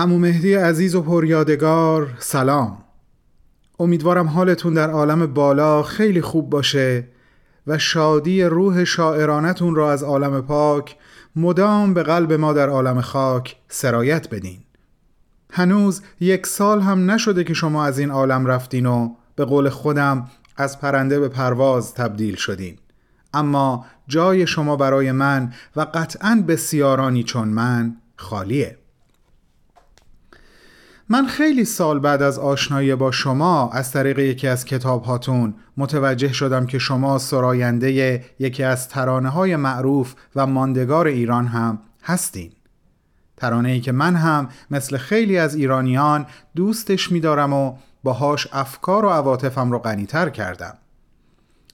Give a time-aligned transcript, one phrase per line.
[0.00, 2.78] امو مهدی عزیز و پریادگار سلام.
[3.78, 7.08] امیدوارم حالتون در عالم بالا خیلی خوب باشه
[7.66, 10.96] و شادی روح شاعرانتون را از عالم پاک
[11.36, 14.60] مدام به قلب ما در عالم خاک سرایت بدین.
[15.52, 20.28] هنوز یک سال هم نشده که شما از این عالم رفتین و به قول خودم
[20.56, 22.78] از پرنده به پرواز تبدیل شدین.
[23.34, 28.79] اما جای شما برای من و قطعا بسیارانی چون من خالیه.
[31.12, 36.32] من خیلی سال بعد از آشنایی با شما از طریق یکی از کتاب هاتون متوجه
[36.32, 42.52] شدم که شما سراینده یکی از ترانه های معروف و ماندگار ایران هم هستین.
[43.36, 49.08] ترانه ای که من هم مثل خیلی از ایرانیان دوستش میدارم و باهاش افکار و
[49.08, 50.74] عواطفم رو غنیتر کردم.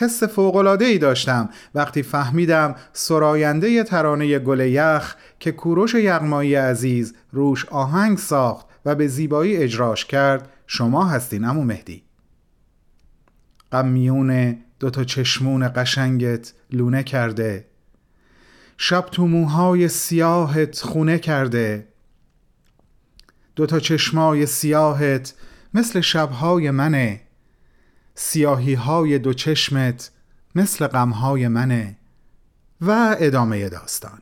[0.00, 1.48] حس فوقلاده ای داشتم.
[1.74, 9.08] وقتی فهمیدم سراینده ترانه گل یخ که کوروش یغمایی عزیز روش آهنگ ساخت و به
[9.08, 12.02] زیبایی اجراش کرد شما هستین امو مهدی.
[13.70, 17.66] قمیون دوتا چشمون قشنگت لونه کرده.
[18.76, 21.88] شب تو موهای سیاهت خونه کرده.
[23.56, 25.34] دوتا چشمای سیاهت
[25.74, 27.20] مثل شبهای منه.
[28.20, 30.10] سیاهی های دو چشمت
[30.54, 31.96] مثل غمهای منه
[32.80, 34.18] و ادامه داستان.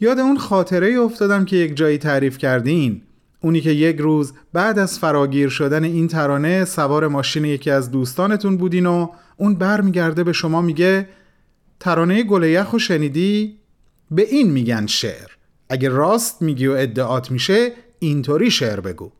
[0.00, 3.02] یاد اون خاطره افتادم که یک جایی تعریف کردین.
[3.40, 8.56] اونی که یک روز بعد از فراگیر شدن این ترانه سوار ماشین یکی از دوستانتون
[8.56, 11.08] بودین و اون برمیگرده به شما میگه
[11.80, 13.58] ترانه گل یخو شنیدی؟
[14.10, 15.28] به این میگن شعر.
[15.68, 19.12] اگه راست میگی و ادعات میشه اینطوری شعر بگو.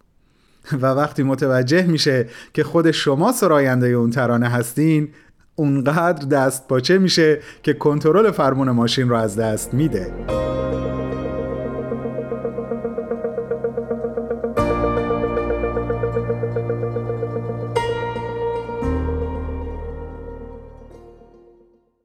[0.82, 5.08] و وقتی متوجه میشه که خود شما سراینده اون ترانه هستین
[5.54, 10.12] اونقدر دست پاچه میشه که کنترل فرمون ماشین رو از دست میده.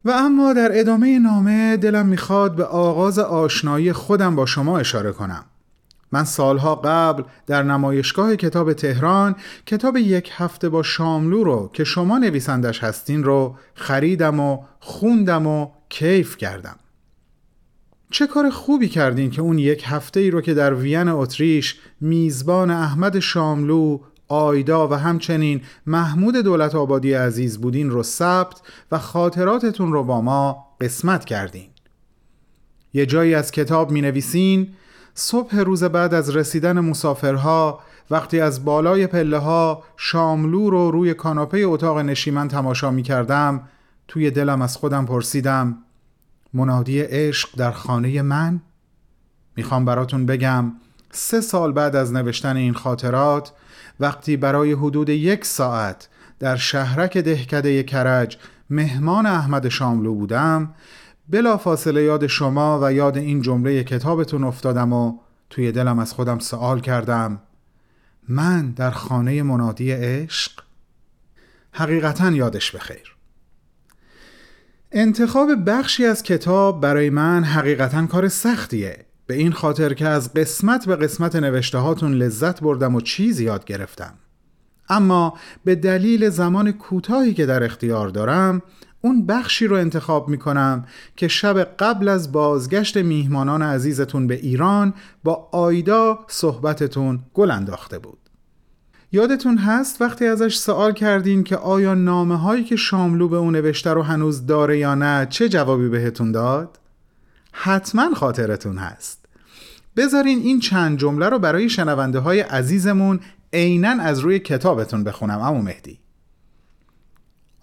[0.05, 5.45] و اما در ادامه نامه دلم می‌خواد به آغاز آشنایی خودم با شما اشاره کنم.
[6.11, 9.35] من سالها قبل در نمایشگاه کتاب تهران
[9.66, 15.67] کتاب یک هفته با شاملو رو که شما نویسندش هستین رو خریدم و خوندم و
[15.89, 16.75] کیف کردم.
[18.11, 22.72] چه کار خوبی کردین که اون یک هفته ای رو که در وین اتریش میزبان
[22.72, 28.61] احمد شاملو آیدا و همچنین محمود دولت آبادی عزیز بودین رو ثبت
[28.91, 31.67] و خاطراتتون رو با ما قسمت کردین.
[32.93, 34.67] یه جایی از کتاب می نویسین
[35.16, 41.58] صبح روز بعد از رسیدن مسافرها وقتی از بالای پله ها شاملو رو روی کاناپه
[41.58, 43.62] اتاق نشیمن تماشا می کردم
[44.08, 45.78] توی دلم از خودم پرسیدم
[46.53, 48.62] منادی عشق در خانه من؟
[49.56, 50.72] می‌خوام براتون بگم
[51.12, 53.52] سه سال بعد از نوشتن این خاطرات
[54.00, 56.09] وقتی برای حدود یک ساعت
[56.40, 58.38] در شهرک دهکده کرج
[58.70, 60.74] مهمان احمد شاملو بودم
[61.30, 65.19] بلا فاصله یاد شما و یاد این جمله کتابتون افتادم و
[65.50, 67.41] توی دلم از خودم سوال کردم.
[68.30, 70.52] من در خانه منادی عشق؟
[71.72, 73.16] حقیقتا یادش بخیر.
[74.91, 79.06] انتخاب بخشی از کتاب برای من حقیقتا کار سختیه.
[79.28, 83.66] به این خاطر که از قسمت به قسمت نوشته هاتون لذت بردم و چیز یاد
[83.66, 84.14] گرفتم.
[84.90, 88.61] اما به دلیل زمان کوتاهی که در اختیار دارم
[89.05, 90.85] اون بخشی رو انتخاب می کنم
[91.16, 94.93] که شب قبل از بازگشت میهمانان عزیزتون به ایران
[95.23, 98.17] با آیدا صحبتتون گل انداخته بود
[99.11, 103.93] یادتون هست وقتی ازش سوال کردین که آیا نامه هایی که شاملو به اون نوشته
[103.93, 106.79] رو هنوز داره یا نه چه جوابی بهتون داد؟
[107.51, 109.25] حتما خاطرتون هست
[109.97, 113.19] بذارین این چند جمله رو برای شنونده های عزیزمون
[113.53, 115.99] عینا از روی کتابتون بخونم امو مهدی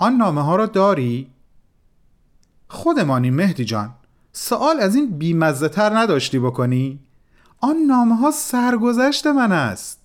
[0.03, 1.32] آن نامه ها رو داری؟
[2.73, 3.91] خودمانی مهدی جان
[4.33, 7.01] سوال از این بیمزه تر نداشتی بکنی؟
[7.61, 10.05] آن نامه ها سرگذشت من است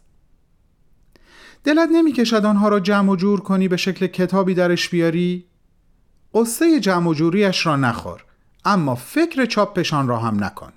[1.64, 5.46] دلت نمی‌کشد آنها را جمع و جور کنی به شکل کتابی درش بیاری؟
[6.34, 8.24] قصه جمع و جوریش را نخور
[8.66, 10.72] اما فکر چاپشان را هم نکن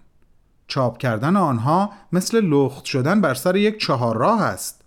[0.66, 4.80] چاپ کردن آنها مثل لخت شدن بر سر یک چهار راه است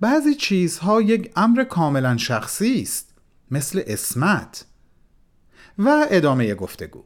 [0.00, 3.14] بعضی چیزها یک امر کاملا شخصی است
[3.50, 4.64] مثل اسمت
[5.84, 7.04] و ادامه گفتگو.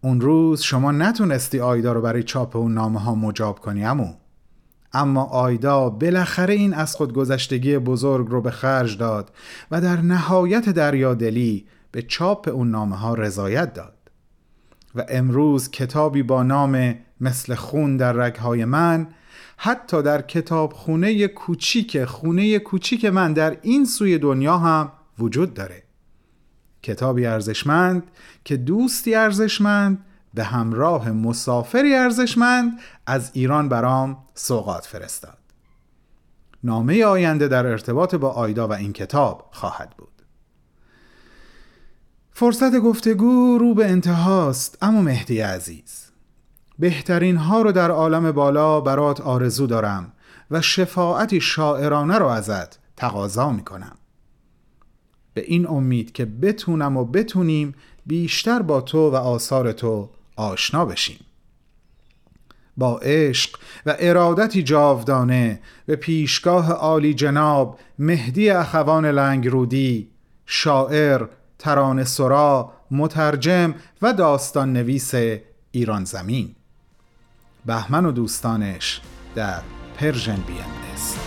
[0.00, 4.14] اون روز شما نتونستی آیدا رو برای چاپ اون نامه ها مجاب کنی امو
[4.92, 9.32] اما آیدا بالاخره این از خودگذشتگی بزرگ رو به خرج داد
[9.70, 13.94] و در نهایت دریادلی به چاپ اون نامه ها رضایت داد.
[14.94, 19.06] و امروز کتابی با نام مثل خون در رگهای من
[19.56, 25.83] حتی در کتاب خونه کوچیک خونه کوچیک من در این سوی دنیا هم وجود داره.
[26.84, 28.02] کتابی ارزشمند
[28.44, 30.04] که دوستی ارزشمند
[30.34, 35.38] به همراه مسافری ارزشمند از ایران برام سوقات فرستاد.
[36.64, 40.08] نامه آینده در ارتباط با آیدا و این کتاب خواهد بود.
[42.32, 46.04] فرصت گفتگو رو به انتهاست اما مهدی عزیز.
[46.78, 50.12] بهترین ها رو در عالم بالا برات آرزو دارم
[50.50, 53.96] و شفاعتی شاعرانه رو ازت تقاضا می‌کنم.
[55.34, 57.74] به این امید که بتونم و بتونیم
[58.06, 61.18] بیشتر با تو و آثار تو آشنا بشیم.
[62.76, 70.08] با عشق و ارادتی جاودانه به پیشگاه عالی جناب مهدی اخوان لنگرودی
[70.46, 71.26] شاعر
[71.58, 75.14] ترانه سرا مترجم و داستان نویس
[75.70, 76.54] ایران زمین.
[77.66, 79.00] بهمن و دوستانش
[79.34, 79.60] در
[79.96, 81.23] Persian BM